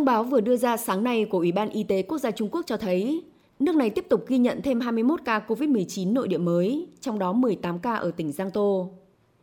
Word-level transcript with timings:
Thông 0.00 0.04
báo 0.04 0.24
vừa 0.24 0.40
đưa 0.40 0.56
ra 0.56 0.76
sáng 0.76 1.04
nay 1.04 1.24
của 1.24 1.38
Ủy 1.38 1.52
ban 1.52 1.70
Y 1.70 1.82
tế 1.82 2.02
Quốc 2.02 2.18
gia 2.18 2.30
Trung 2.30 2.48
Quốc 2.52 2.62
cho 2.66 2.76
thấy, 2.76 3.24
nước 3.58 3.76
này 3.76 3.90
tiếp 3.90 4.06
tục 4.08 4.24
ghi 4.28 4.38
nhận 4.38 4.62
thêm 4.62 4.80
21 4.80 5.20
ca 5.24 5.40
COVID-19 5.48 6.12
nội 6.12 6.28
địa 6.28 6.38
mới, 6.38 6.88
trong 7.00 7.18
đó 7.18 7.32
18 7.32 7.78
ca 7.78 7.94
ở 7.94 8.10
tỉnh 8.10 8.32
Giang 8.32 8.50
Tô. 8.50 8.90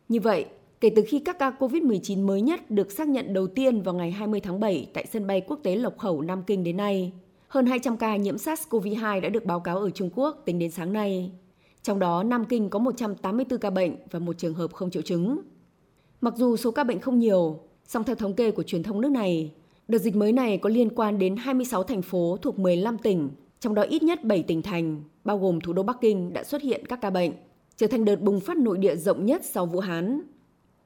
Như 0.08 0.20
vậy, 0.20 0.44
kể 0.80 0.90
từ 0.96 1.04
khi 1.08 1.18
các 1.18 1.38
ca 1.38 1.50
COVID-19 1.58 2.26
mới 2.26 2.42
nhất 2.42 2.70
được 2.70 2.92
xác 2.92 3.08
nhận 3.08 3.34
đầu 3.34 3.46
tiên 3.46 3.82
vào 3.82 3.94
ngày 3.94 4.10
20 4.10 4.40
tháng 4.40 4.60
7 4.60 4.88
tại 4.94 5.06
sân 5.12 5.26
bay 5.26 5.40
quốc 5.40 5.60
tế 5.62 5.76
Lộc 5.76 5.98
Khẩu, 5.98 6.22
Nam 6.22 6.42
Kinh 6.46 6.64
đến 6.64 6.76
nay, 6.76 7.12
hơn 7.48 7.66
200 7.66 7.96
ca 7.96 8.16
nhiễm 8.16 8.36
SARS-CoV-2 8.36 9.20
đã 9.20 9.28
được 9.28 9.44
báo 9.44 9.60
cáo 9.60 9.78
ở 9.78 9.90
Trung 9.90 10.10
Quốc 10.14 10.42
tính 10.44 10.58
đến 10.58 10.70
sáng 10.70 10.92
nay. 10.92 11.30
Trong 11.82 11.98
đó, 11.98 12.22
Nam 12.22 12.44
Kinh 12.44 12.70
có 12.70 12.78
184 12.78 13.58
ca 13.58 13.70
bệnh 13.70 13.96
và 14.10 14.18
một 14.18 14.38
trường 14.38 14.54
hợp 14.54 14.72
không 14.72 14.90
triệu 14.90 15.02
chứng. 15.02 15.38
Mặc 16.20 16.34
dù 16.36 16.56
số 16.56 16.70
ca 16.70 16.84
bệnh 16.84 17.00
không 17.00 17.18
nhiều, 17.18 17.58
song 17.84 18.04
theo 18.04 18.16
thống 18.16 18.34
kê 18.34 18.50
của 18.50 18.62
truyền 18.62 18.82
thông 18.82 19.00
nước 19.00 19.10
này, 19.10 19.52
đợt 19.88 19.98
dịch 19.98 20.16
mới 20.16 20.32
này 20.32 20.58
có 20.58 20.70
liên 20.70 20.88
quan 20.94 21.18
đến 21.18 21.36
26 21.36 21.82
thành 21.82 22.02
phố 22.02 22.36
thuộc 22.42 22.58
15 22.58 22.98
tỉnh, 22.98 23.30
trong 23.60 23.74
đó 23.74 23.82
ít 23.82 24.02
nhất 24.02 24.24
7 24.24 24.42
tỉnh 24.42 24.62
thành, 24.62 25.02
bao 25.24 25.38
gồm 25.38 25.60
thủ 25.60 25.72
đô 25.72 25.82
Bắc 25.82 25.96
Kinh 26.00 26.32
đã 26.32 26.44
xuất 26.44 26.62
hiện 26.62 26.86
các 26.86 27.00
ca 27.00 27.10
bệnh, 27.10 27.32
trở 27.76 27.86
thành 27.86 28.04
đợt 28.04 28.20
bùng 28.20 28.40
phát 28.40 28.56
nội 28.56 28.78
địa 28.78 28.96
rộng 28.96 29.26
nhất 29.26 29.44
sau 29.44 29.66
Vũ 29.66 29.80
Hán. 29.80 30.20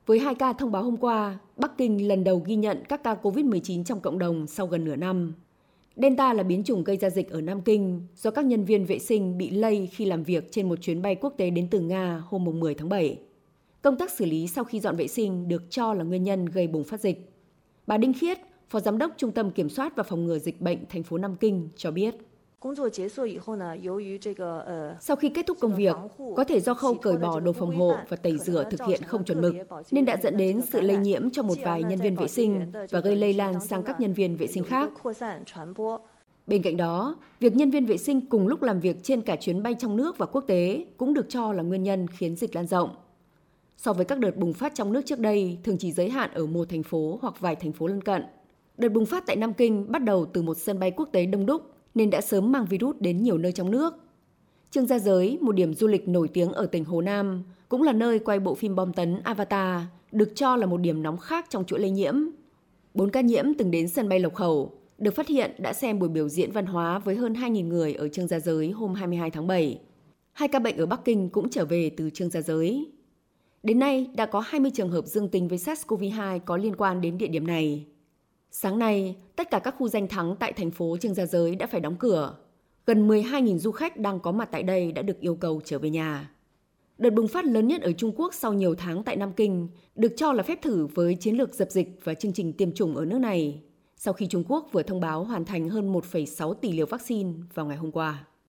Với 0.06 0.18
hai 0.18 0.34
ca 0.34 0.52
thông 0.52 0.72
báo 0.72 0.82
hôm 0.82 0.96
qua, 0.96 1.38
Bắc 1.56 1.78
Kinh 1.78 2.08
lần 2.08 2.24
đầu 2.24 2.42
ghi 2.46 2.56
nhận 2.56 2.82
các 2.88 3.02
ca 3.02 3.14
COVID-19 3.22 3.84
trong 3.84 4.00
cộng 4.00 4.18
đồng 4.18 4.46
sau 4.46 4.66
gần 4.66 4.84
nửa 4.84 4.96
năm. 4.96 5.34
Delta 5.96 6.32
là 6.32 6.42
biến 6.42 6.64
chủng 6.64 6.84
gây 6.84 6.96
ra 6.96 7.10
dịch 7.10 7.30
ở 7.30 7.40
Nam 7.40 7.60
Kinh 7.60 8.06
do 8.16 8.30
các 8.30 8.44
nhân 8.44 8.64
viên 8.64 8.84
vệ 8.84 8.98
sinh 8.98 9.38
bị 9.38 9.50
lây 9.50 9.86
khi 9.92 10.04
làm 10.04 10.22
việc 10.22 10.52
trên 10.52 10.68
một 10.68 10.76
chuyến 10.82 11.02
bay 11.02 11.14
quốc 11.14 11.34
tế 11.36 11.50
đến 11.50 11.68
từ 11.70 11.80
Nga 11.80 12.22
hôm 12.26 12.60
10 12.60 12.74
tháng 12.74 12.88
7. 12.88 13.18
Công 13.82 13.96
tác 13.96 14.10
xử 14.10 14.24
lý 14.24 14.46
sau 14.46 14.64
khi 14.64 14.80
dọn 14.80 14.96
vệ 14.96 15.08
sinh 15.08 15.48
được 15.48 15.70
cho 15.70 15.94
là 15.94 16.04
nguyên 16.04 16.22
nhân 16.22 16.46
gây 16.46 16.66
bùng 16.66 16.84
phát 16.84 17.00
dịch. 17.00 17.32
Bà 17.86 17.96
Đinh 17.96 18.12
Khiết, 18.12 18.38
Phó 18.72 18.80
Giám 18.80 18.98
đốc 18.98 19.10
Trung 19.16 19.32
tâm 19.32 19.50
Kiểm 19.50 19.68
soát 19.68 19.96
và 19.96 20.02
Phòng 20.02 20.24
ngừa 20.24 20.38
Dịch 20.38 20.60
bệnh 20.60 20.78
thành 20.88 21.02
phố 21.02 21.18
Nam 21.18 21.36
Kinh 21.36 21.68
cho 21.76 21.90
biết. 21.90 22.14
Sau 25.00 25.16
khi 25.16 25.28
kết 25.28 25.46
thúc 25.46 25.58
công 25.60 25.74
việc, 25.74 25.96
có 26.36 26.44
thể 26.44 26.60
do 26.60 26.74
khâu 26.74 26.94
cởi 26.94 27.16
bỏ 27.16 27.40
đồ 27.40 27.52
phòng 27.52 27.76
hộ 27.76 27.96
và 28.08 28.16
tẩy 28.16 28.38
rửa 28.38 28.64
thực 28.70 28.80
hiện 28.86 29.02
không 29.02 29.24
chuẩn 29.24 29.40
mực, 29.40 29.54
nên 29.90 30.04
đã 30.04 30.16
dẫn 30.22 30.36
đến 30.36 30.60
sự 30.72 30.80
lây 30.80 30.96
nhiễm 30.96 31.30
cho 31.30 31.42
một 31.42 31.54
vài 31.62 31.82
nhân 31.82 31.98
viên 31.98 32.16
vệ 32.16 32.28
sinh 32.28 32.72
và 32.90 33.00
gây 33.00 33.16
lây 33.16 33.34
lan 33.34 33.60
sang 33.60 33.82
các 33.82 34.00
nhân 34.00 34.12
viên 34.12 34.36
vệ 34.36 34.46
sinh 34.46 34.64
khác. 34.64 34.90
Bên 36.46 36.62
cạnh 36.62 36.76
đó, 36.76 37.16
việc 37.40 37.56
nhân 37.56 37.70
viên 37.70 37.86
vệ 37.86 37.96
sinh 37.96 38.26
cùng 38.26 38.46
lúc 38.46 38.62
làm 38.62 38.80
việc 38.80 38.96
trên 39.02 39.22
cả 39.22 39.36
chuyến 39.36 39.62
bay 39.62 39.74
trong 39.78 39.96
nước 39.96 40.18
và 40.18 40.26
quốc 40.26 40.44
tế 40.46 40.86
cũng 40.96 41.14
được 41.14 41.26
cho 41.28 41.52
là 41.52 41.62
nguyên 41.62 41.82
nhân 41.82 42.06
khiến 42.08 42.36
dịch 42.36 42.56
lan 42.56 42.66
rộng. 42.66 42.90
So 43.76 43.92
với 43.92 44.04
các 44.04 44.18
đợt 44.18 44.36
bùng 44.36 44.52
phát 44.52 44.74
trong 44.74 44.92
nước 44.92 45.02
trước 45.06 45.18
đây 45.18 45.58
thường 45.64 45.78
chỉ 45.78 45.92
giới 45.92 46.10
hạn 46.10 46.30
ở 46.34 46.46
một 46.46 46.68
thành 46.68 46.82
phố 46.82 47.18
hoặc 47.22 47.40
vài 47.40 47.56
thành 47.56 47.72
phố 47.72 47.86
lân 47.86 48.02
cận. 48.02 48.22
Đợt 48.78 48.88
bùng 48.88 49.06
phát 49.06 49.26
tại 49.26 49.36
Nam 49.36 49.54
Kinh 49.54 49.92
bắt 49.92 50.04
đầu 50.04 50.26
từ 50.26 50.42
một 50.42 50.54
sân 50.54 50.78
bay 50.78 50.90
quốc 50.90 51.08
tế 51.12 51.26
đông 51.26 51.46
đúc 51.46 51.62
nên 51.94 52.10
đã 52.10 52.20
sớm 52.20 52.52
mang 52.52 52.64
virus 52.64 52.96
đến 53.00 53.22
nhiều 53.22 53.38
nơi 53.38 53.52
trong 53.52 53.70
nước. 53.70 53.94
Trương 54.70 54.86
Gia 54.86 54.98
Giới, 54.98 55.38
một 55.40 55.52
điểm 55.52 55.74
du 55.74 55.86
lịch 55.86 56.08
nổi 56.08 56.28
tiếng 56.28 56.52
ở 56.52 56.66
tỉnh 56.66 56.84
Hồ 56.84 57.00
Nam, 57.00 57.42
cũng 57.68 57.82
là 57.82 57.92
nơi 57.92 58.18
quay 58.18 58.40
bộ 58.40 58.54
phim 58.54 58.74
bom 58.74 58.92
tấn 58.92 59.20
Avatar, 59.24 59.82
được 60.12 60.32
cho 60.34 60.56
là 60.56 60.66
một 60.66 60.76
điểm 60.76 61.02
nóng 61.02 61.18
khác 61.18 61.46
trong 61.48 61.64
chuỗi 61.64 61.80
lây 61.80 61.90
nhiễm. 61.90 62.14
Bốn 62.94 63.10
ca 63.10 63.20
nhiễm 63.20 63.54
từng 63.54 63.70
đến 63.70 63.88
sân 63.88 64.08
bay 64.08 64.20
Lộc 64.20 64.34
Khẩu, 64.34 64.72
được 64.98 65.14
phát 65.14 65.28
hiện 65.28 65.50
đã 65.58 65.72
xem 65.72 65.98
buổi 65.98 66.08
biểu 66.08 66.28
diễn 66.28 66.52
văn 66.52 66.66
hóa 66.66 66.98
với 66.98 67.14
hơn 67.14 67.32
2.000 67.32 67.68
người 67.68 67.94
ở 67.94 68.08
Trương 68.08 68.26
Gia 68.26 68.40
Giới 68.40 68.70
hôm 68.70 68.94
22 68.94 69.30
tháng 69.30 69.46
7. 69.46 69.80
Hai 70.32 70.48
ca 70.48 70.58
bệnh 70.58 70.76
ở 70.76 70.86
Bắc 70.86 71.04
Kinh 71.04 71.28
cũng 71.28 71.50
trở 71.50 71.64
về 71.64 71.90
từ 71.96 72.10
Trương 72.10 72.30
Gia 72.30 72.40
Giới. 72.40 72.92
Đến 73.62 73.78
nay, 73.78 74.10
đã 74.14 74.26
có 74.26 74.40
20 74.40 74.70
trường 74.74 74.90
hợp 74.90 75.06
dương 75.06 75.28
tính 75.28 75.48
với 75.48 75.58
SARS-CoV-2 75.58 76.38
có 76.38 76.56
liên 76.56 76.76
quan 76.76 77.00
đến 77.00 77.18
địa 77.18 77.28
điểm 77.28 77.46
này. 77.46 77.86
Sáng 78.54 78.78
nay, 78.78 79.16
tất 79.36 79.50
cả 79.50 79.58
các 79.58 79.74
khu 79.78 79.88
danh 79.88 80.08
thắng 80.08 80.36
tại 80.36 80.52
thành 80.52 80.70
phố 80.70 80.96
Trương 81.00 81.14
Gia 81.14 81.26
Giới 81.26 81.56
đã 81.56 81.66
phải 81.66 81.80
đóng 81.80 81.96
cửa. 81.96 82.36
Gần 82.86 83.08
12.000 83.08 83.58
du 83.58 83.70
khách 83.72 83.96
đang 83.96 84.20
có 84.20 84.32
mặt 84.32 84.48
tại 84.52 84.62
đây 84.62 84.92
đã 84.92 85.02
được 85.02 85.20
yêu 85.20 85.34
cầu 85.34 85.60
trở 85.64 85.78
về 85.78 85.90
nhà. 85.90 86.30
Đợt 86.98 87.10
bùng 87.10 87.28
phát 87.28 87.44
lớn 87.44 87.68
nhất 87.68 87.82
ở 87.82 87.92
Trung 87.92 88.12
Quốc 88.16 88.34
sau 88.34 88.52
nhiều 88.52 88.74
tháng 88.74 89.02
tại 89.02 89.16
Nam 89.16 89.32
Kinh 89.32 89.68
được 89.94 90.12
cho 90.16 90.32
là 90.32 90.42
phép 90.42 90.62
thử 90.62 90.86
với 90.86 91.14
chiến 91.14 91.36
lược 91.36 91.54
dập 91.54 91.70
dịch 91.70 91.98
và 92.04 92.14
chương 92.14 92.32
trình 92.32 92.52
tiêm 92.52 92.72
chủng 92.72 92.96
ở 92.96 93.04
nước 93.04 93.18
này, 93.18 93.62
sau 93.96 94.14
khi 94.14 94.26
Trung 94.26 94.44
Quốc 94.48 94.68
vừa 94.72 94.82
thông 94.82 95.00
báo 95.00 95.24
hoàn 95.24 95.44
thành 95.44 95.68
hơn 95.68 95.92
1,6 95.92 96.54
tỷ 96.54 96.72
liều 96.72 96.86
vaccine 96.86 97.32
vào 97.54 97.66
ngày 97.66 97.76
hôm 97.76 97.90
qua. 97.90 98.24